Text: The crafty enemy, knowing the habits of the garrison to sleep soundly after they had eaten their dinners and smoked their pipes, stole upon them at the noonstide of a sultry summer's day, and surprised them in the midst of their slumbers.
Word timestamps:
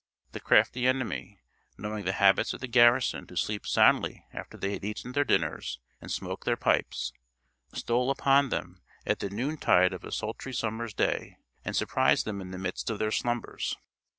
The 0.31 0.39
crafty 0.39 0.87
enemy, 0.87 1.37
knowing 1.77 2.05
the 2.05 2.13
habits 2.13 2.55
of 2.55 2.59
the 2.59 2.67
garrison 2.67 3.27
to 3.27 3.37
sleep 3.37 3.67
soundly 3.67 4.25
after 4.33 4.57
they 4.57 4.71
had 4.73 4.83
eaten 4.83 5.11
their 5.11 5.23
dinners 5.23 5.77
and 6.01 6.11
smoked 6.11 6.43
their 6.45 6.57
pipes, 6.57 7.13
stole 7.71 8.09
upon 8.09 8.49
them 8.49 8.81
at 9.05 9.19
the 9.19 9.29
noonstide 9.29 9.93
of 9.93 10.03
a 10.03 10.11
sultry 10.11 10.53
summer's 10.55 10.95
day, 10.95 11.37
and 11.63 11.75
surprised 11.75 12.25
them 12.25 12.41
in 12.41 12.49
the 12.49 12.57
midst 12.57 12.89
of 12.89 12.97
their 12.97 13.11
slumbers. 13.11 13.77